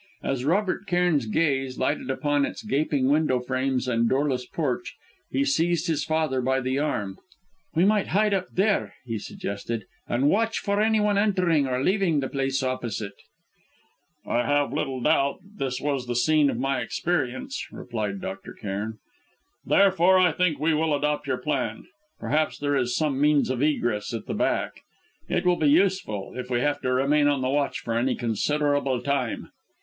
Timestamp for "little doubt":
14.73-15.41